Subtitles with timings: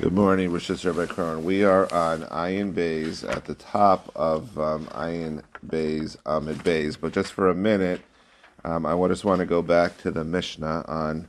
[0.00, 1.44] Good morning, Rosh Rabbi Kron.
[1.44, 6.96] We are on Ayin Bays at the top of um, Ayin Bays, Amid Bays.
[6.96, 8.00] But just for a minute,
[8.64, 11.28] um, I just want to go back to the Mishnah on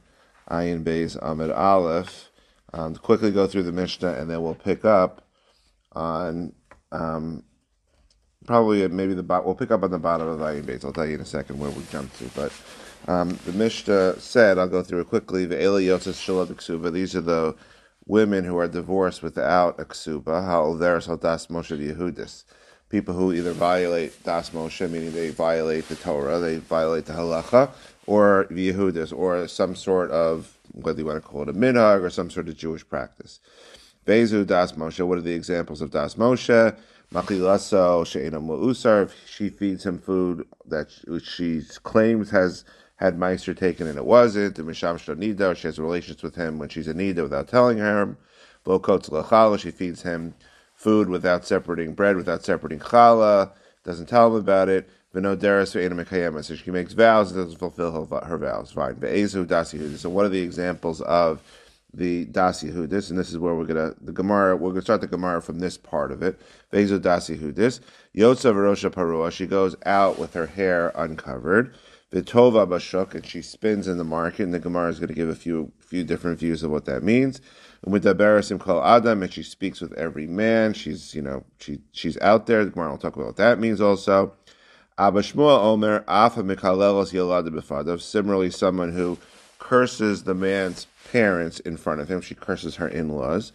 [0.50, 2.32] Ayin Bays, Amid Aleph.
[2.72, 5.28] Um, quickly go through the Mishnah, and then we'll pick up
[5.92, 6.54] on
[6.94, 7.44] um,
[8.48, 9.46] probably maybe the bot.
[9.46, 10.86] we'll pick up on the bottom of Ayin Bays.
[10.86, 12.54] I'll tell you in a second where we jump to, but.
[13.08, 15.46] Um, the Mishnah said, I'll go through it quickly.
[15.46, 15.56] The
[16.94, 17.56] These are the
[18.06, 22.44] women who are divorced without a ksuba, ha'overes das Moshe Yehudis.
[22.90, 27.70] People who either violate das Moshe, meaning they violate the Torah, they violate the halacha,
[28.06, 32.10] or Yehudis, or some sort of, whether you want to call it a minhag, or
[32.10, 33.40] some sort of Jewish practice.
[34.06, 36.76] Bezu das Moshe, what are the examples of das Moshe?
[37.14, 40.90] Machilaso she'ena mu'usar, If she feeds him food that
[41.24, 42.64] she claims has
[43.02, 46.70] had maaser taken and it wasn't, the Misham Nida, she has relations with him when
[46.70, 48.16] she's a Nida without telling her.
[48.64, 50.36] Bokotz Lachala, she feeds him
[50.76, 53.52] food without separating bread, without separating challah,
[53.84, 54.88] doesn't tell him about it.
[55.16, 58.72] Venoderis ve'ena so she makes vows and doesn't fulfill her, vows.
[58.72, 58.96] Fine.
[58.96, 61.42] Ve'ezu dasi So what are the examples of
[61.94, 63.10] the dasi hudis?
[63.10, 64.56] And this is where we're gonna the Gemara.
[64.56, 66.40] We're gonna start the Gemara from this part of it.
[66.72, 67.82] Ve'ezu dasi hudis.
[68.16, 69.32] Yotza v'rosha parua.
[69.32, 71.74] She goes out with her hair uncovered.
[72.12, 74.44] Vitova bashuk, and she spins in the market.
[74.44, 77.04] And the Gemara is going to give a few few different views of what that
[77.04, 77.42] means.
[77.84, 80.74] And with the Barasim Kol Adam, and she speaks with every man.
[80.74, 82.66] She's you know she she's out there.
[82.66, 84.34] The Gemara will talk about what that means also.
[84.98, 88.02] Abba Omer Afa Mikalelos Yalad Befadav.
[88.02, 89.18] Similarly, someone who
[89.58, 92.22] curses the man's parents in front of him.
[92.22, 93.52] She curses her in-laws.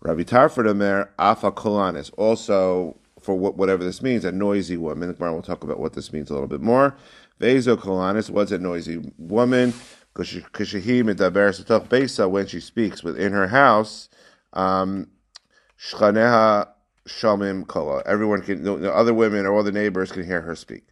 [0.00, 2.10] Rabbi Tarfon Omer Afa Kolanis.
[2.16, 5.08] Also, for whatever this means, a noisy woman.
[5.08, 6.96] The Gemara will talk about what this means a little bit more.
[7.40, 9.72] Vezo what's a noisy woman?
[10.14, 14.08] When she speaks within her house,
[14.52, 15.08] um,
[15.78, 16.68] shchaneha
[17.06, 18.02] shamim kola.
[18.04, 20.88] Everyone can, the other women or all the neighbors can hear her speak.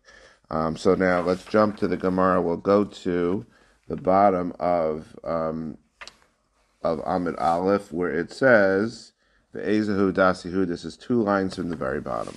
[0.51, 2.41] Um, so now let's jump to the Gemara.
[2.41, 3.45] We'll go to
[3.89, 5.77] the bottom of um,
[6.83, 9.13] of Amid Aleph, where it says
[9.53, 10.67] the Ezahu Dasihu.
[10.67, 12.37] This is two lines from the very bottom.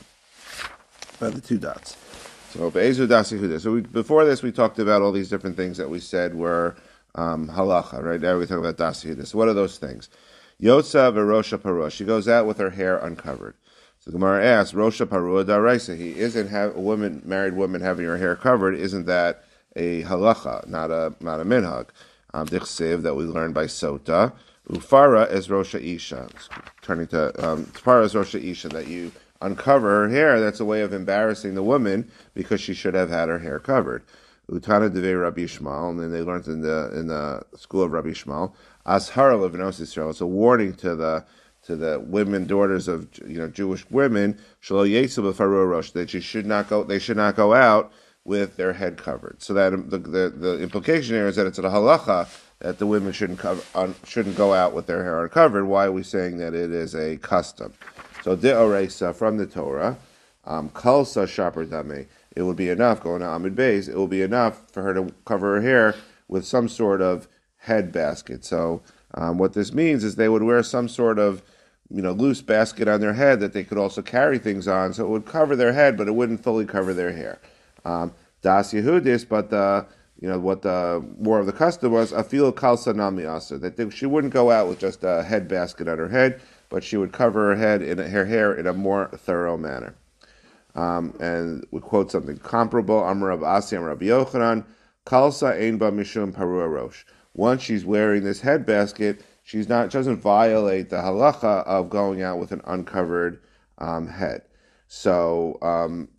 [1.19, 1.95] By the two dots.
[2.51, 2.71] So
[3.59, 6.75] So before this, we talked about all these different things that we said were
[7.13, 8.01] um, halacha.
[8.01, 10.09] Right now, we talk about dasi So what are those things?
[10.61, 11.91] Yotza v'rosha parua.
[11.91, 13.53] She goes out with her hair uncovered.
[13.99, 15.95] So Gemara asks, Rosha parua daraisa.
[15.95, 18.73] He isn't have, a woman, married woman, having her hair covered.
[18.75, 19.43] Isn't that
[19.75, 21.89] a halacha, not a not a minhag?
[22.33, 24.33] Um, that we learned by Sota.
[24.69, 26.29] Ufara is Rosha Isha.
[26.81, 29.11] Turning to um, is Rosha Isha that you
[29.41, 33.29] uncover her hair, that's a way of embarrassing the woman because she should have had
[33.29, 34.03] her hair covered.
[34.49, 38.09] Utana Deve Rabbi Shmuel, and then they learned in the in the school of Rabbi
[38.09, 38.53] Shmuel,
[38.85, 40.09] Ashar Levinos Israel.
[40.09, 41.25] It's a warning to the
[41.63, 46.83] to the women, daughters of you know Jewish women, that she should not go.
[46.83, 47.91] They should not go out
[48.23, 49.41] with their head covered.
[49.41, 52.27] So that the the, the implication here is that it's a halacha
[52.59, 53.61] that the women shouldn't cover,
[54.05, 55.65] shouldn't go out with their hair uncovered.
[55.65, 57.73] Why are we saying that it is a custom?
[58.29, 59.97] So de'oresa from the Torah,
[60.45, 62.05] um, kalsa shaper dame.
[62.35, 63.87] It would be enough going to Amid Bays.
[63.87, 65.95] It will be enough for her to cover her hair
[66.27, 68.45] with some sort of head basket.
[68.45, 68.83] So
[69.15, 71.41] um, what this means is they would wear some sort of
[71.89, 75.05] you know loose basket on their head that they could also carry things on, so
[75.05, 77.39] it would cover their head, but it wouldn't fully cover their hair.
[77.83, 78.13] Um,
[78.43, 79.87] das Yehudis, but the
[80.21, 83.89] you know what the more of the custom was afil kalsa nami asa that they,
[83.89, 87.11] she wouldn't go out with just a head basket on her head but she would
[87.11, 89.95] cover her head in her hair in a more thorough manner.
[90.75, 94.65] Um, and we quote something comparable: Amr Rab Asi, Amr Rabbi Yochanan,
[95.05, 97.03] Kalsa ein ba mishum parua rosh.
[97.33, 102.21] Once she's wearing this head basket, she's not she doesn't violate the halacha of going
[102.21, 103.41] out with an uncovered
[103.79, 104.43] um, head.
[104.87, 106.09] So, um,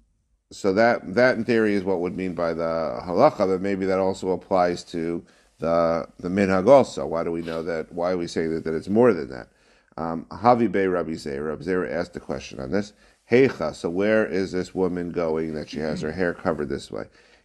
[0.50, 4.00] so that that in theory is what would mean by the halacha, but maybe that
[4.00, 5.24] also applies to
[5.58, 7.06] the the minhag also.
[7.06, 7.92] Why do we know that?
[7.92, 9.48] Why are we saying that, that it's more than that?
[9.96, 11.48] Um, Havi Bey Rabbi Zera.
[11.48, 12.92] Rabbi Zera asked a question on this.
[13.30, 17.04] Heicha, so where is this woman going that she has her hair covered this way?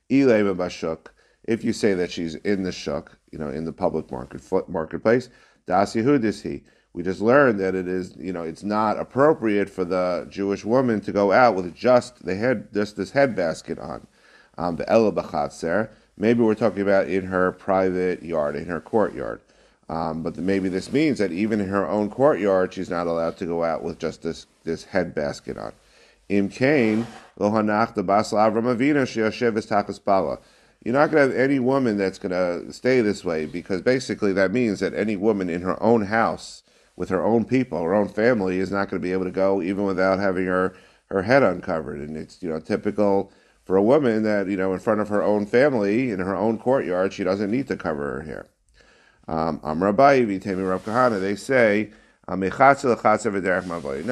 [0.09, 1.07] Ilema Bashuk,
[1.44, 5.30] if you say that she's in the shuk, you know, in the public market marketplace,
[5.68, 6.63] Das he.
[6.94, 11.01] We just learned that it is, you know, it's not appropriate for the Jewish woman
[11.01, 14.07] to go out with just the head, just this head basket on.
[14.57, 19.42] Um, the Ela Maybe we're talking about in her private yard, in her courtyard.
[19.87, 23.45] Um, but maybe this means that even in her own courtyard, she's not allowed to
[23.45, 25.73] go out with just this, this head basket on.
[26.27, 27.05] Im Kain,
[27.39, 30.39] Lohanach the Basel Avram Avina Shioshevis Takas Bala.
[30.83, 34.33] You're not going to have any woman that's going to stay this way because basically
[34.33, 36.63] that means that any woman in her own house
[36.95, 39.61] with her own people, her own family, is not going to be able to go
[39.61, 40.75] even without having her
[41.07, 41.99] her head uncovered.
[41.99, 43.31] And it's you know typical
[43.63, 46.57] for a woman that you know in front of her own family in her own
[46.57, 48.47] courtyard, she doesn't need to cover her hair.
[49.27, 51.92] Um, Vitemi Rav Kahana, they say
[52.27, 52.36] now,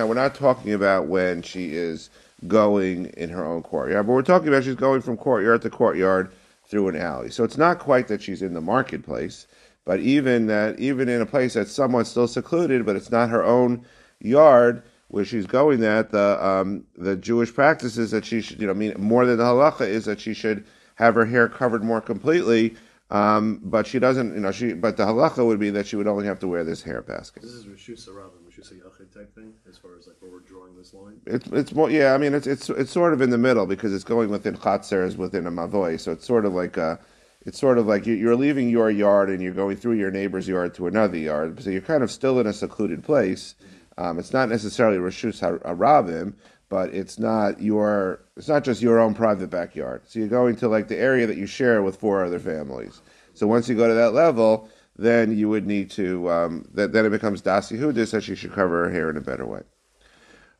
[0.05, 2.09] we're not talking about when she is
[2.47, 6.31] going in her own courtyard, but we're talking about she's going from courtyard to courtyard
[6.67, 7.31] through an alley.
[7.31, 9.47] So it's not quite that she's in the marketplace,
[9.83, 13.43] but even that, even in a place that's somewhat still secluded, but it's not her
[13.43, 13.83] own
[14.19, 15.79] yard where she's going.
[15.79, 19.37] That the um, the Jewish practice is that she should, you know, mean more than
[19.37, 22.75] the halacha is that she should have her hair covered more completely
[23.09, 24.73] um, but she doesn't, you know, she.
[24.73, 27.43] But the halacha would be that she would only have to wear this hair basket.
[27.43, 30.39] This is Rishus Rav and Rishus Yachid type thing, as far as like where we're
[30.39, 31.19] drawing this line.
[31.25, 32.13] It's it's more, yeah.
[32.13, 35.17] I mean, it's it's it's sort of in the middle because it's going within chatzers
[35.17, 36.99] within a Mavoi, so it's sort of like a.
[37.45, 40.73] It's sort of like you're leaving your yard and you're going through your neighbor's yard
[40.75, 43.55] to another yard, so you're kind of still in a secluded place.
[43.97, 46.35] Um, it's not necessarily Rishus Harabim,
[46.73, 50.01] but it's not your it's not just your own private backyard.
[50.07, 52.99] So you're going to like the area that you share with four other families.
[53.35, 57.05] So once you go to that level, then you would need to um, that then
[57.05, 59.61] it becomes dasi hudis that she should cover her hair in a better way.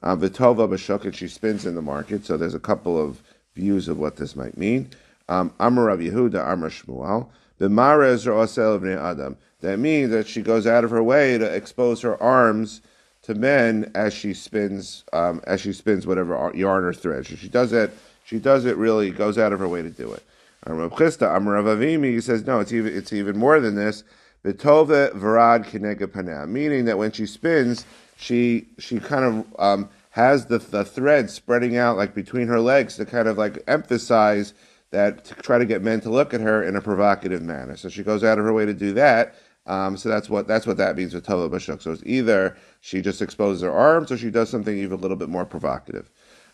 [0.04, 2.28] Uh, Vitova b'shuk and she spins in the market.
[2.28, 3.24] So there's a couple of
[3.56, 4.92] views of what this might mean.
[5.30, 7.30] Um, Amar Rav Yehuda, Amar Shmuel.
[7.60, 9.36] B'marez osel adam.
[9.62, 12.82] That means that she goes out of her way to expose her arms
[13.24, 17.26] to men as she spins um, as she spins whatever yarn or thread.
[17.26, 17.92] She, she does it.
[18.26, 19.12] She does it really.
[19.12, 20.24] Goes out of her way to do it.
[20.66, 22.60] Rav Avimi, he says no.
[22.60, 24.04] It's even it's even more than this.
[24.46, 27.86] Betove varad meaning that when she spins,
[28.18, 32.98] she she kind of um, has the the thread spreading out like between her legs
[32.98, 34.54] to kind of like emphasize
[34.92, 37.76] that to try to get men to look at her in a provocative manner.
[37.76, 39.36] So she goes out of her way to do that.
[39.66, 41.82] Um, so that's what that's what that means with Tova Bashuk.
[41.82, 45.18] So it's either she just exposes her arms or she does something even a little
[45.18, 46.10] bit more provocative.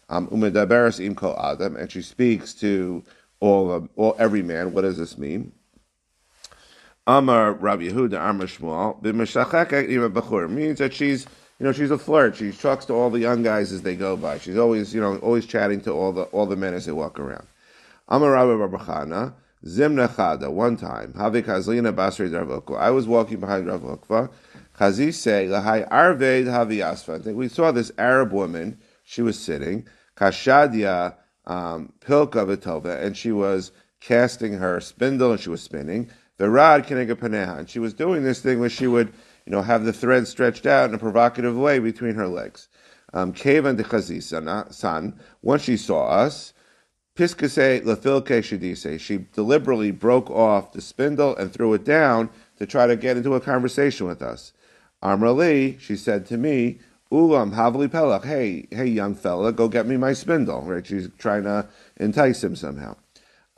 [0.10, 3.04] Um, Umedaberes im kol adam, and she speaks to
[3.40, 4.74] all, um, all every man.
[4.74, 5.52] What does this mean?
[7.08, 11.26] Amar Rabbi Yehuda Amar Shmuel b'meshachek means that she's
[11.60, 12.36] you know she's a flirt.
[12.36, 14.38] She talks to all the young guys as they go by.
[14.38, 17.20] She's always you know always chatting to all the all the men as they walk
[17.20, 17.48] around.
[18.08, 19.34] Amar Rabbi Barbachana
[19.66, 24.32] Zimna Chada, one time, Havik Hazlina Basri Rav I was walking behind Rav Ukva.
[24.80, 27.20] Chazi say, Lahai Arved Havi Asfa.
[27.20, 29.86] I think we saw this Arab woman, she was sitting,
[30.16, 31.16] Kashadia
[31.46, 36.10] um, Pilka Vitova, and she was casting her spindle and she was spinning.
[36.40, 39.12] Virad Kinega and she was doing this thing where she would,
[39.46, 42.70] you know, have the thread stretched out in a provocative way between her legs.
[43.12, 46.54] Um, Kevan de Chazisa, son, once she saw us,
[47.20, 48.98] Piskase lafilke shadise.
[48.98, 53.36] She deliberately broke off the spindle and threw it down to try to get into
[53.36, 54.54] a conversation with us.
[55.04, 56.80] Amrali, she said to me,
[57.12, 58.24] Ulam havli pelach.
[58.24, 60.62] Hey, hey, young fella, go get me my spindle.
[60.62, 60.88] Right?
[60.88, 61.68] She's trying to
[61.98, 62.96] entice him somehow.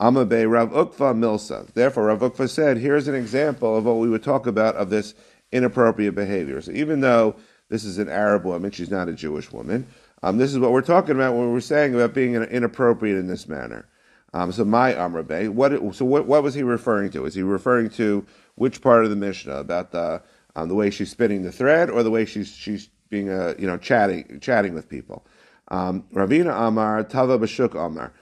[0.00, 1.72] Amabe Rav Ukva Milsa.
[1.72, 5.14] Therefore, Rav Ukva said, here's an example of what we would talk about of this
[5.52, 6.60] inappropriate behavior.
[6.62, 7.36] So even though
[7.68, 9.86] this is an Arab woman, she's not a Jewish woman.
[10.22, 13.48] Um, this is what we're talking about when we're saying about being inappropriate in this
[13.48, 13.88] manner.
[14.34, 15.72] Um, so my Amrabe, what?
[15.94, 17.26] So what, what was he referring to?
[17.26, 18.24] Is he referring to
[18.54, 20.22] which part of the Mishnah about the
[20.56, 23.66] um, the way she's spinning the thread, or the way she's she's being uh, you
[23.66, 25.26] know chatting chatting with people?
[25.68, 28.12] Um, Ravina Amar Tava Bashuk Amar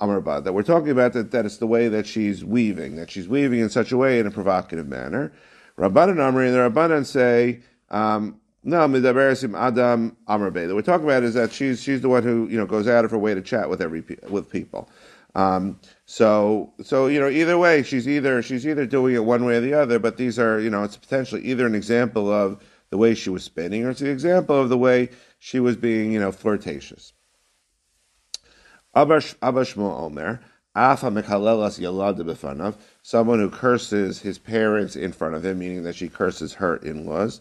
[0.00, 3.28] Amar that we're talking about that, that it's the way that she's weaving, that she's
[3.28, 5.32] weaving in such a way in a provocative manner.
[5.78, 10.68] Rabbanan Amri and the Rabbanan say um, no, Midaberesim Adam Amrbe.
[10.68, 13.04] That we're talking about is that she's she's the one who you know goes out
[13.04, 14.88] of her way to chat with every with people.
[15.34, 19.56] Um, so so you know either way she's either she's either doing it one way
[19.56, 19.98] or the other.
[19.98, 23.44] But these are you know it's potentially either an example of the way she was
[23.44, 27.14] spinning or it's an example of the way she was being you know flirtatious.
[28.94, 30.40] Abash Abashmo Omer.
[33.02, 37.40] Someone who curses his parents in front of him, meaning that she curses her in-laws.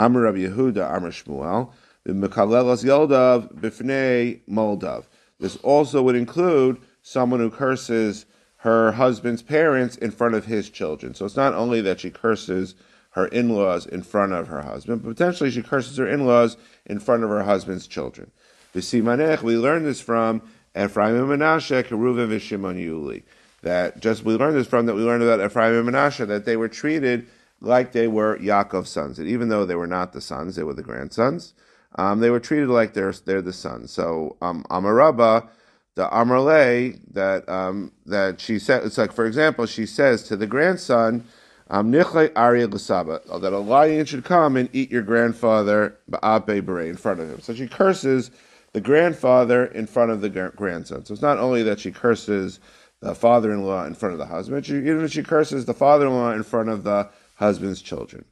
[0.00, 1.72] Amr Rabbi Yehuda, Amr Shmuel,
[2.08, 5.04] Mekalelas Yoldav, Bifnei Moldav.
[5.38, 8.24] This also would include someone who curses
[8.56, 11.12] her husband's parents in front of his children.
[11.14, 12.74] So it's not only that she curses
[13.10, 17.22] her in-laws in front of her husband, but potentially she curses her in-laws in front
[17.22, 18.30] of her husband's children.
[18.74, 20.40] B'simanech, we learn this from
[20.74, 23.22] Ephraim and Menashe, Keruven and Shimon Yuli.
[23.62, 26.56] That just we learned this from that we learned about Ephraim and Menashe that they
[26.56, 27.26] were treated
[27.60, 29.18] like they were Yaakov's sons.
[29.18, 31.54] And even though they were not the sons, they were the grandsons,
[31.96, 33.92] um, they were treated like they're, they're the sons.
[33.92, 35.48] So um, Amarabba,
[35.94, 40.46] the Amarle, that, um, that she said, it's like, for example, she says to the
[40.46, 41.24] grandson,
[41.72, 47.40] Um, that a lion should come and eat your grandfather in front of him.
[47.40, 48.32] So she curses
[48.72, 51.04] the grandfather in front of the grandson.
[51.04, 52.58] So it's not only that she curses
[53.00, 56.70] the father-in-law in front of the husband, she, even she curses the father-in-law in front
[56.70, 57.08] of the
[57.40, 58.24] husband's children.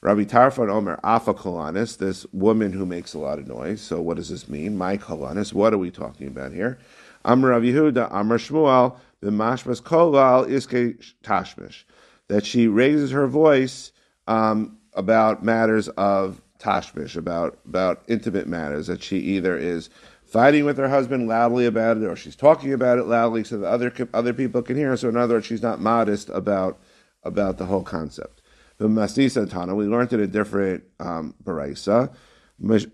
[0.00, 3.80] Rabbi Tarfon Omer Afa Kolanis, this woman who makes a lot of noise.
[3.80, 4.76] So what does this mean?
[4.76, 6.78] My Kolanis, what are we talking about here?
[7.24, 11.84] Amr Rav Yehuda, Amr Shmuel, B'mashmas Kolal Iske Tashmish
[12.28, 13.92] that she raises her voice
[14.26, 18.86] um, about matters of tashmish, about about intimate matters.
[18.86, 19.90] That she either is
[20.24, 23.68] fighting with her husband loudly about it, or she's talking about it loudly so that
[23.68, 24.96] other other people can hear.
[24.96, 26.78] So in other words, she's not modest about
[27.26, 28.42] about the whole concept.
[28.78, 32.10] The Masisa Tana, we learned it a different um, baraisa.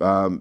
[0.00, 0.40] Um,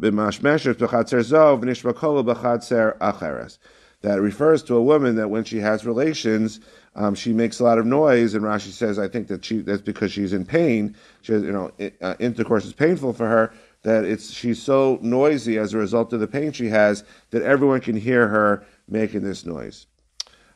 [4.02, 6.60] that refers to a woman that when she has relations,
[6.96, 9.82] um, she makes a lot of noise, and Rashi says, I think that she that's
[9.82, 10.96] because she's in pain.
[11.22, 11.72] She has, you know,
[12.02, 13.54] uh, intercourse is painful for her.
[13.84, 17.82] That it's she's so noisy as a result of the pain she has that everyone
[17.82, 19.88] can hear her making this noise.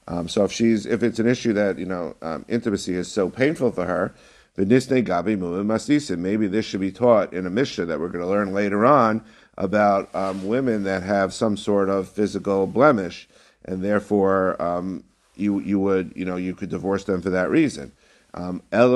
[0.08, 3.30] Um, so if she's if it's an issue that you know um, intimacy is so
[3.30, 4.14] painful for her.
[4.58, 4.78] Maybe
[6.48, 9.22] this should be taught in a mishnah that we're going to learn later on
[9.58, 13.28] about um, women that have some sort of physical blemish,
[13.66, 15.04] and therefore um,
[15.36, 17.92] you you would you know you could divorce them for that reason.
[18.34, 18.94] Um, maybe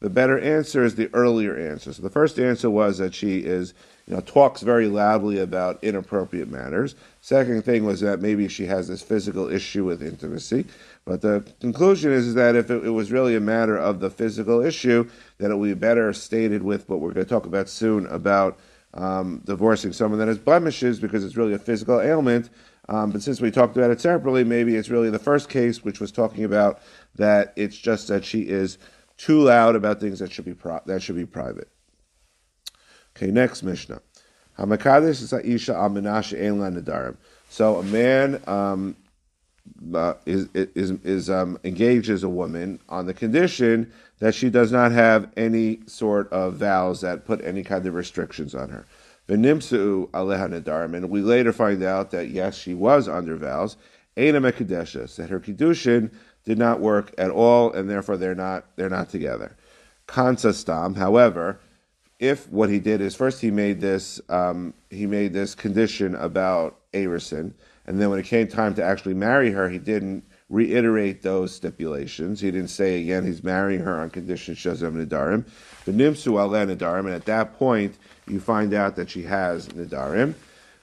[0.00, 1.92] the better answer is the earlier answer.
[1.92, 3.74] So the first answer was that she is
[4.06, 6.94] you know talks very loudly about inappropriate matters.
[7.20, 10.66] Second thing was that maybe she has this physical issue with intimacy.
[11.04, 14.60] But the conclusion is, that if it, it, was really a matter of the physical
[14.60, 18.06] issue, then it would be better stated with what we're going to talk about soon
[18.06, 18.58] about
[18.94, 22.50] um, divorcing someone that has blemishes because it's really a physical ailment
[22.88, 26.00] um, but since we talked about it separately, maybe it's really the first case, which
[26.00, 26.80] was talking about
[27.14, 28.78] that it's just that she is
[29.16, 31.68] too loud about things that should be pro- that should be private.
[33.16, 34.00] Okay, next Mishnah.
[34.58, 37.16] Hamakadish is Aisha Aminash Nadarim.
[37.48, 38.96] So a man um,
[39.94, 44.92] uh, is is is um, engages a woman on the condition that she does not
[44.92, 48.86] have any sort of vows that put any kind of restrictions on her.
[49.28, 53.76] V'nimsu aleha nedarim, and we later find out that yes, she was under vows.
[54.16, 56.10] Eina mekadeshes, that her kiddushin
[56.44, 59.56] did not work at all, and therefore they're not they're not together.
[60.06, 61.58] Kansa stam, however,
[62.22, 66.78] if what he did is first he made this um, he made this condition about
[66.92, 67.52] Arison,
[67.84, 72.40] and then when it came time to actually marry her, he didn't reiterate those stipulations.
[72.40, 75.44] He didn't say again he's marrying her on condition she doesn't have Nidarim.
[75.84, 77.98] The Nimsu Aleh Nidarim, and at that point
[78.28, 80.34] you find out that she has Nidarim.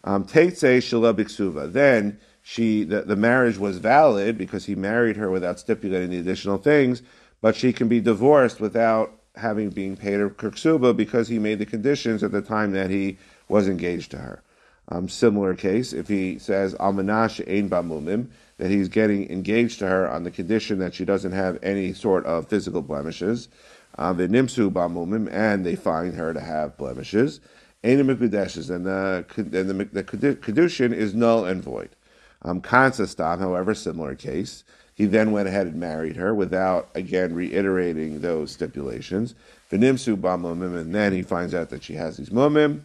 [0.04, 1.72] Um, Teitze Shala Biksuva.
[1.72, 6.58] Then she the, the marriage was valid because he married her without stipulating the additional
[6.58, 7.02] things,
[7.40, 11.66] but she can be divorced without having been paid her kirksuba because he made the
[11.66, 13.18] conditions at the time that he
[13.48, 14.42] was engaged to her.
[14.90, 20.10] Um, similar case, if he says almanash ein bamumim, that he's getting engaged to her
[20.10, 23.48] on the condition that she doesn't have any sort of physical blemishes.
[23.98, 27.40] Uh, the nimsu bamumim, and they find her to have blemishes.
[27.84, 31.90] Ein mikudeshes, and the and the, the kedushin is null and void.
[32.42, 34.64] Um, Kansastam, however, similar case.
[35.00, 39.34] He then went ahead and married her without again reiterating those stipulations.
[39.72, 42.82] V'nimsu bamumim, and then he finds out that she has these mumim.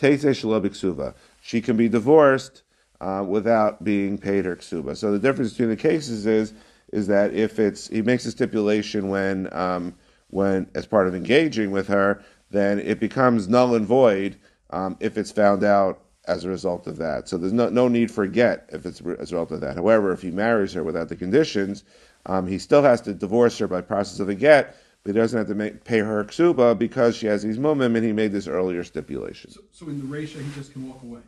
[0.00, 2.62] Teise shalobik She can be divorced
[3.00, 4.96] uh, without being paid her ksuba.
[4.96, 6.54] So the difference between the cases is
[6.92, 9.96] is that if it's he makes a stipulation when um,
[10.30, 12.22] when as part of engaging with her,
[12.52, 14.36] then it becomes null and void
[14.70, 17.28] um, if it's found out as a result of that.
[17.28, 19.76] So there's no, no need for get if it's as a result of that.
[19.76, 21.84] However, if he marries her without the conditions,
[22.26, 25.38] um, he still has to divorce her by process of a get, but he doesn't
[25.38, 28.46] have to make, pay her ksuba because she has these mumim and he made this
[28.46, 29.50] earlier stipulation.
[29.50, 31.20] So, so in the Resha, he just can walk away.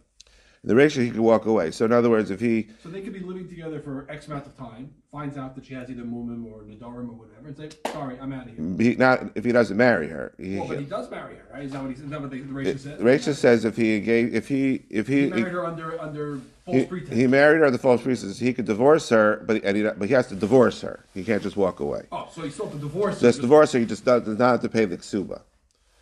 [0.63, 1.71] The Resha, he could walk away.
[1.71, 4.45] So in other words, if he so they could be living together for X amount
[4.45, 7.71] of time, finds out that she has either mumim or nadarim or whatever, and say,
[7.91, 10.35] "Sorry, I'm out of here." He, not if he doesn't marry her.
[10.37, 11.65] He, well, but he does marry her, right?
[11.65, 12.99] Is that what, he, is that what the, the Resha says?
[12.99, 16.41] The Resha says if he engaged, if he if he, he married her under under
[16.67, 17.17] false he, pretense.
[17.17, 18.39] He married her under false pretense.
[18.39, 21.07] He could divorce her, but and he, but he has to divorce her.
[21.15, 22.03] He can't just walk away.
[22.13, 23.21] Oh, so he still have to divorce her.
[23.23, 23.79] Just divorce her.
[23.79, 25.41] He just does, does not have to pay the ksuba.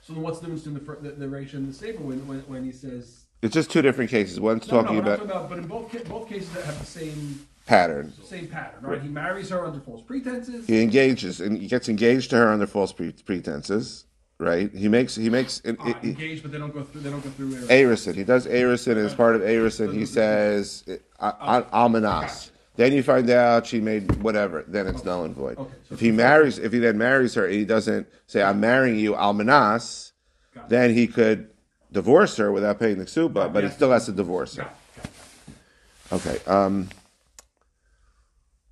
[0.03, 2.41] So then, what's the difference in the the, the Resha and the Seifa when, when
[2.41, 3.27] when he says?
[3.41, 4.41] It's just two different cases.
[4.41, 6.87] One's no, talking, no, about, talking about, but in both both cases that have the
[6.87, 8.13] same pattern.
[8.25, 9.01] Same pattern, right?
[9.01, 10.67] He marries her under false pretenses.
[10.67, 14.05] He engages and he gets engaged to her under false pre- pretenses.
[14.41, 14.73] Right?
[14.73, 17.01] He makes he makes uh, engaged, but they don't go through.
[17.01, 18.15] They don't go through Arison.
[18.15, 19.93] He does Arison as part of Arison.
[19.93, 20.85] He says
[21.19, 22.51] uh, almanas.
[22.77, 24.65] Then you find out she made whatever.
[24.69, 25.59] Then it's null and void.
[25.59, 28.61] Okay, so if he marries, if he then marries her, and he doesn't say, "I'm
[28.61, 30.13] marrying you, almanas,"
[30.69, 31.51] then he could
[31.93, 34.65] divorce her without paying the ksuba, but he still has to divorce her.
[34.65, 35.09] Got it,
[36.11, 36.27] got it.
[36.27, 36.51] Okay.
[36.51, 36.89] Um,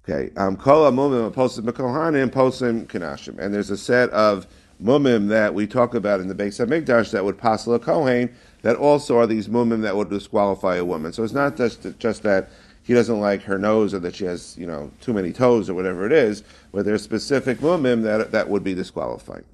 [0.09, 0.35] okay.
[0.37, 4.47] Um, Kol mumim posim b'kohanim posim kanashim, and there's a set of
[4.83, 8.77] mumim that we talk about in the Beis Hamikdash that would pass a kohen that
[8.77, 11.13] also are these mumim that would disqualify a woman.
[11.13, 12.51] So it's not just just that
[12.83, 15.75] he doesn't like her nose or that she has you know too many toes or
[15.75, 16.43] whatever it is,
[16.73, 19.45] but there's specific mumim that that would be disqualifying.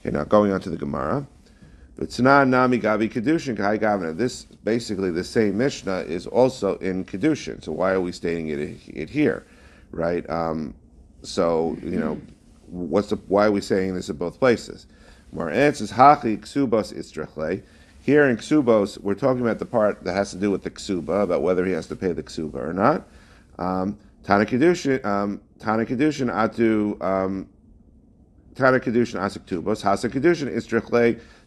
[0.00, 0.10] Okay.
[0.10, 1.26] Now going on to the Gemara.
[1.96, 4.16] But Tzna Nami Gabi Kedushin Kai Gavna.
[4.16, 7.62] This basically the same Mishnah is also in Kedushin.
[7.62, 8.58] So why are we stating it,
[8.88, 9.46] it here,
[9.92, 10.28] right?
[10.28, 10.74] Um,
[11.22, 12.20] so you know,
[12.66, 14.86] what's the, why are we saying this in both places?
[15.32, 17.62] More answers Hachi Ksubos Istrachle.
[18.02, 21.22] Here in Ksubos, we're talking about the part that has to do with the Ksuba,
[21.22, 23.08] about whether he has to pay the Ksuba or not.
[23.58, 27.02] Um, Tana Kedushin, um, Tana Kedushin Atu.
[27.02, 27.48] Um,
[28.54, 30.48] Tana Kedushin Asik Tubos, Hasa Kedushin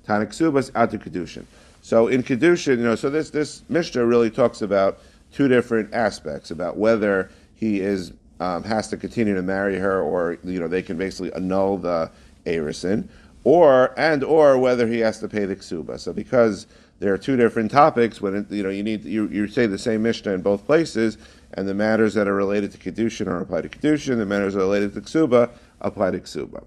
[0.07, 1.43] Tana Ksubas Atu Kedushin.
[1.81, 4.99] So in Kedushin, you know, so this this Mishnah really talks about
[5.33, 10.37] two different aspects about whether he is um, has to continue to marry her, or
[10.43, 12.09] you know, they can basically annul the
[12.45, 13.09] Arison,
[13.43, 15.99] or and or whether he has to pay the Ksuba.
[15.99, 16.67] So because
[16.99, 19.77] there are two different topics, when it, you know you need you, you say the
[19.77, 21.17] same Mishnah in both places,
[21.53, 24.61] and the matters that are related to Kedushin are applied to Kedushin, the matters that
[24.61, 25.49] are related to Ksuba
[25.81, 26.63] apply to Ksuba.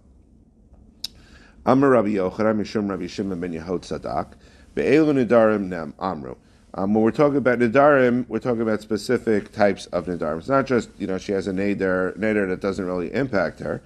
[1.67, 4.33] Amar Rabbi Yochanan Mishum Rabbi Shimon ben Yehotzadak
[4.75, 6.35] Be'elu Nidarim Nem Amru.
[6.73, 10.38] Um, when we're talking about Nidarim, we're talking about specific types of Nidarim.
[10.38, 13.83] It's not just you know she has a neder neder that doesn't really impact her.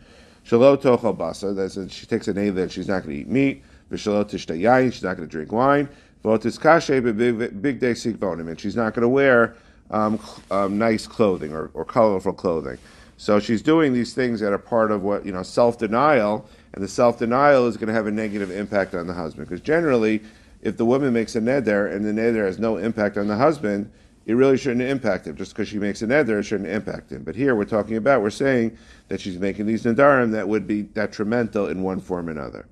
[0.47, 1.55] Shalot tochel basa.
[1.55, 3.65] That's she takes a neder that she's not going to eat meat.
[3.91, 4.93] V'shalot tishta yain.
[4.93, 5.89] She's not going to drink wine.
[6.25, 9.57] V'otis kashe big day sikvonim, and she's not going to wear
[9.91, 10.19] um,
[10.51, 12.79] um, nice clothing or, or colorful clothing.
[13.17, 16.83] So she's doing these things that are part of what you know self denial, and
[16.83, 20.21] the self denial is going to have a negative impact on the husband because generally,
[20.61, 23.91] if the woman makes a neder and the neder has no impact on the husband,
[24.27, 25.37] it really shouldn't impact him.
[25.37, 27.23] Just because she makes a neder, it shouldn't impact him.
[27.23, 28.77] But here we're talking about we're saying
[29.09, 32.67] that she's making these nedarim that would be detrimental in one form or another.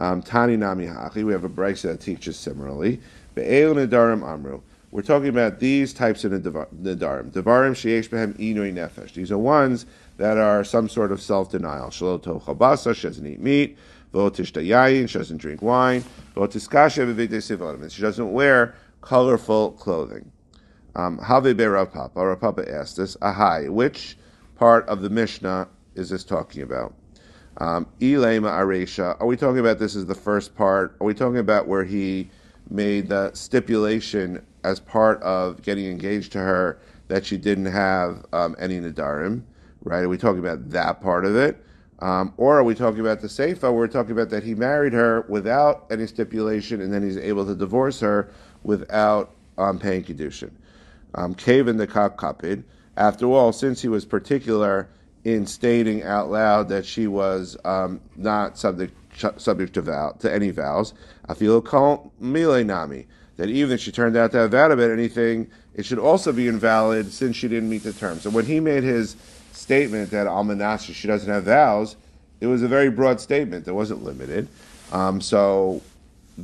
[0.00, 0.88] Um, Tani nami.
[1.14, 3.00] We have a brisa that teaches similarly.
[3.36, 4.60] Be'el nedarim amru.
[4.90, 7.30] We're talking about these types of nedarim.
[7.30, 9.12] Devarim sheyesh behem inui nefesh.
[9.12, 9.86] These are ones
[10.20, 13.78] that are some sort of tochel basa, she doesn't eat meat.
[14.12, 16.04] She doesn't drink wine.
[16.34, 20.30] She doesn't wear colorful clothing.
[20.94, 22.26] Um, Have be Rav Papa.
[22.26, 23.16] Rav Papa asked this.
[23.16, 24.18] Ahai, which
[24.56, 26.92] part of the Mishnah is this talking about?
[27.56, 29.18] Um, Aresha.
[29.20, 30.96] Are we talking about this as the first part?
[31.00, 32.28] Are we talking about where he
[32.68, 36.78] made the stipulation as part of getting engaged to her
[37.08, 39.44] that she didn't have um, any nadarim?
[39.82, 40.02] Right?
[40.02, 41.64] Are we talking about that part of it?
[42.00, 43.72] Um, or are we talking about the Seifa?
[43.72, 47.54] We're talking about that he married her without any stipulation, and then he's able to
[47.54, 50.50] divorce her without um, paying kiddushin.
[51.14, 52.64] Um, the kap kapid.
[52.96, 54.88] After all, since he was particular
[55.24, 58.94] in stating out loud that she was um, not subject
[59.36, 60.94] subject to vow to any vows,
[61.28, 64.90] I feel call mile nami that even if she turned out to have vowed about
[64.90, 68.22] anything, it should also be invalid since she didn't meet the terms.
[68.22, 69.16] So when he made his
[69.70, 71.94] statement that Almanasha she doesn't have vows,
[72.40, 73.68] it was a very broad statement.
[73.68, 74.48] It wasn't limited.
[74.90, 75.80] Um, so,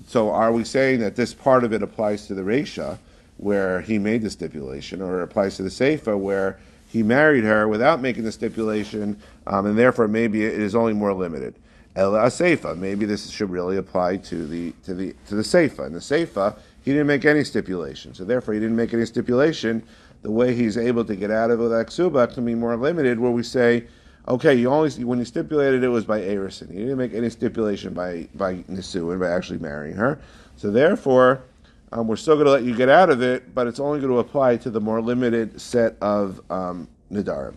[0.07, 2.99] so are we saying that this part of it applies to the Resha,
[3.39, 7.67] where he made the stipulation, or it applies to the Seifa, where he married her
[7.67, 11.57] without making the stipulation, um, and therefore maybe it is only more limited.
[11.97, 15.85] Ela Seifa, maybe this should really apply to the to the to the Seifa.
[15.89, 19.83] In the Seifa, he didn't make any stipulation, so therefore he didn't make any stipulation.
[20.27, 23.21] The way he's able to get out of it with Aksuba can be more limited,
[23.21, 23.85] where we say,
[24.27, 26.69] okay, you only when you stipulated it was by Arison.
[26.69, 30.19] He didn't make any stipulation by by Nisuin, by actually marrying her.
[30.57, 31.45] So therefore,
[31.93, 34.11] um, we're still going to let you get out of it, but it's only going
[34.11, 37.55] to apply to the more limited set of um, Nidarim.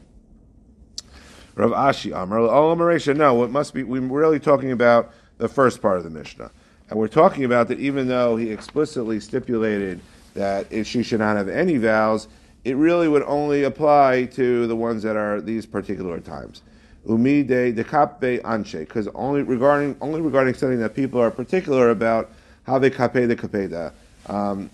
[1.56, 2.38] Rav Ashi Amar
[2.76, 3.18] Maresha.
[3.18, 3.82] No, it must be.
[3.82, 6.52] We're really talking about the first part of the Mishnah,
[6.92, 10.02] and we're talking about that even though he explicitly stipulated
[10.36, 12.28] that if she should not have any vows,
[12.64, 16.62] it really would only apply to the ones that are these particular times.
[17.08, 22.30] Umi de dekape anche, because only regarding only regarding something that people are particular about,
[22.64, 23.00] how they de
[23.36, 23.94] kapeda.
[24.28, 24.70] Um,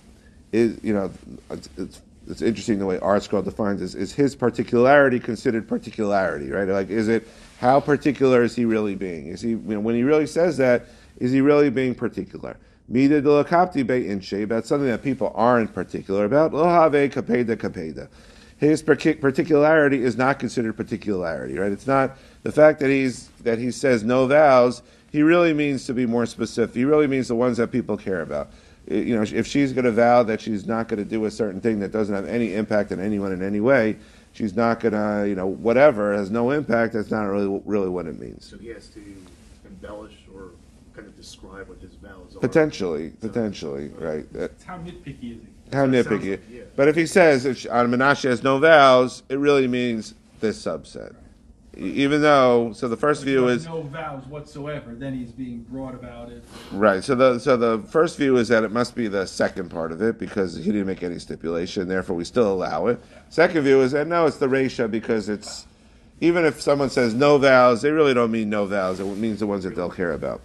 [0.52, 1.12] is you know
[1.52, 3.94] it's, it's, it's interesting the way ArtScroll defines this.
[3.94, 6.68] Is his particularity considered particularity, right?
[6.68, 7.28] Like, is it
[7.60, 9.28] how particular is he really being?
[9.28, 10.86] Is he you know, when he really says that?
[11.20, 12.58] Is he really being particular?
[12.88, 16.54] Mida de lakapti be inshe about something that people aren't particular about.
[16.54, 18.08] Lo have kapeda kapeda.
[18.58, 21.72] his particularity is not considered particularity, right?
[21.72, 24.84] It's not the fact that he's that he says no vows.
[25.12, 26.76] He really means to be more specific.
[26.76, 28.52] He really means the ones that people care about.
[28.88, 31.60] You know, if she's going to vow that she's not going to do a certain
[31.60, 33.98] thing that doesn't have any impact on anyone in any way,
[34.34, 36.94] she's not going to, you know, whatever has no impact.
[36.94, 38.46] That's not really really what it means.
[38.46, 39.02] So he has to
[39.66, 40.25] embellish
[40.96, 42.40] kind of describe what his vows are.
[42.40, 44.34] Potentially, potentially, uh, right?
[44.34, 45.48] That- How nitpicky is he?
[45.74, 46.32] How That sounds nitpicky.
[46.32, 46.62] like- yeah.
[46.76, 50.64] But if he says if she- on Menashe has no vows, it really means this
[50.64, 51.14] subset.
[51.78, 54.94] E- Even though, so the first view is no vows whatsoever.
[54.96, 56.42] Then he's being broad about it.
[56.72, 57.04] right.
[57.04, 60.02] So the so the first view is that it must be the second part of
[60.02, 61.90] it because he didn't make any stipulation.
[61.90, 63.00] Therefore, we still allow it.
[63.30, 65.66] Second view is that no, it's the Resha because it's
[66.22, 69.02] even if someone says no vows, they really don't mean no vows.
[69.02, 70.40] It means the ones that they'll care about.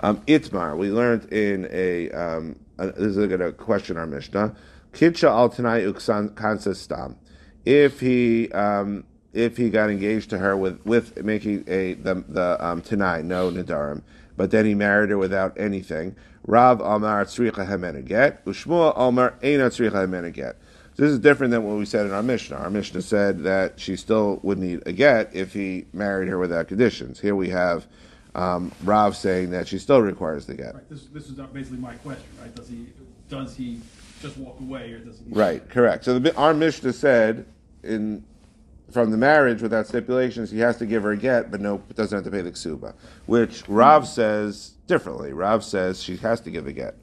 [0.00, 4.54] Um, Itmar, we learned in a, um, uh, this is going to question our Mishnah.
[4.92, 7.16] Kidsha al tanai uksan.
[7.64, 12.64] If he, um, if he got engaged to her with, with making a, the, the,
[12.64, 14.02] um, tanai, no nadarim,
[14.36, 16.14] but then he married her without anything.
[16.46, 20.56] Rav Amar tzricha hemena get, Ushmuel Amar eina tzricha hemena get.
[20.96, 22.56] This is different than what we said in our Mishnah.
[22.56, 26.68] Our Mishnah said that she still would need a get if he married her without
[26.68, 27.20] conditions.
[27.20, 27.86] Here we have
[28.36, 30.74] um, Rav saying that she still requires the get.
[30.74, 30.88] Right.
[30.88, 32.26] This this is basically my question.
[32.40, 32.54] Right.
[32.54, 32.86] Does he
[33.28, 33.80] does he
[34.20, 35.32] just walk away or does he?
[35.32, 36.04] Right, correct.
[36.04, 37.46] So the, our Mishnah said
[37.82, 38.22] in
[38.90, 42.16] from the marriage without stipulations, he has to give her a get, but no, doesn't
[42.16, 42.94] have to pay the ksuba.
[43.24, 45.32] Which Rav says differently.
[45.32, 46.94] Rav says she has to give a get.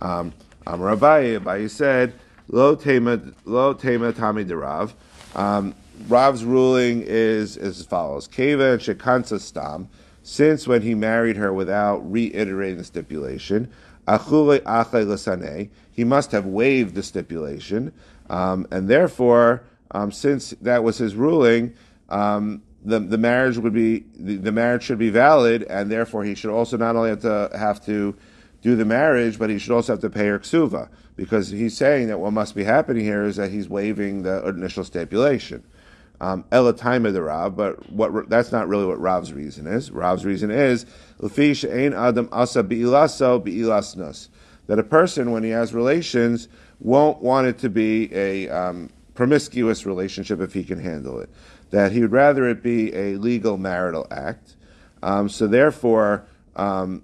[0.00, 0.32] Um,
[0.66, 2.14] um, Rabbi, Rabbi said
[2.48, 4.94] lo tema lo tema tami de Rav.
[5.34, 5.74] Um,
[6.08, 9.90] Rav's ruling is, is as follows: Keva and shekansa stam.
[10.22, 13.70] Since when he married her without reiterating the stipulation,
[15.92, 17.92] he must have waived the stipulation,
[18.28, 21.74] um, and therefore, um, since that was his ruling,
[22.08, 26.34] um, the the marriage would be the, the marriage should be valid, and therefore he
[26.34, 28.16] should also not only have to have to
[28.62, 32.08] do the marriage, but he should also have to pay her ksuva because he's saying
[32.08, 35.62] that what must be happening here is that he's waiving the initial stipulation.
[36.20, 39.90] Um, the Rav, but what that's not really what Rav's reason is.
[39.90, 40.84] Rav's reason is
[41.18, 44.28] "Lefi she'ein adam asa bi'ilaso bi'ilasnus,"
[44.66, 49.86] that a person when he has relations won't want it to be a um, promiscuous
[49.86, 51.30] relationship if he can handle it.
[51.70, 54.56] That he would rather it be a legal marital act.
[55.02, 57.02] Um, so therefore, um,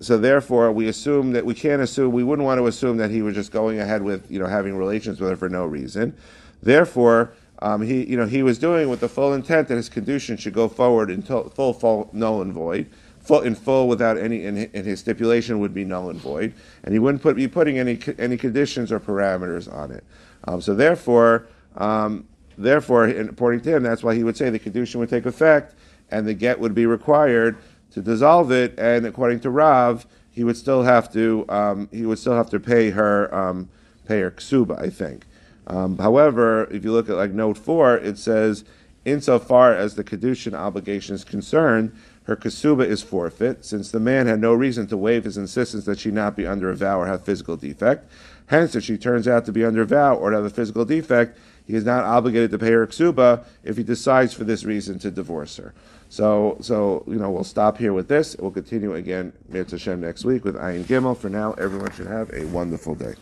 [0.00, 3.22] so therefore, we assume that we can't assume we wouldn't want to assume that he
[3.22, 6.14] was just going ahead with you know having relations with her for no reason.
[6.62, 10.36] Therefore, um, he you know he was doing with the full intent that his condition
[10.36, 12.90] should go forward in full, full null and void,
[13.20, 16.52] full in full without any and his stipulation would be null and void,
[16.84, 20.04] and he wouldn't put, be putting any any conditions or parameters on it.
[20.44, 22.26] Um, so therefore, um,
[22.58, 25.74] therefore, according to him, that's why he would say the condition would take effect
[26.10, 27.56] and the get would be required
[27.92, 32.18] to dissolve it, and according to Rav, he would still have to um, he would
[32.18, 33.68] still have to pay her um,
[34.06, 35.24] pay her ksuba, I think.
[35.66, 38.64] Um, however, if you look at like note four, it says,
[39.04, 44.40] insofar as the kedushin obligation is concerned, her kasuba is forfeit, since the man had
[44.40, 47.24] no reason to waive his insistence that she not be under a vow or have
[47.24, 48.10] physical defect.
[48.46, 50.84] Hence, if she turns out to be under a vow or to have a physical
[50.84, 54.98] defect, he is not obligated to pay her ksuba if he decides for this reason
[55.00, 55.74] to divorce her.
[56.08, 58.36] So, so you know, we'll stop here with this.
[58.38, 61.16] We'll continue again, Mirz Hashem, next week with Ayin Gimel.
[61.16, 63.14] For now, everyone should have a wonderful day.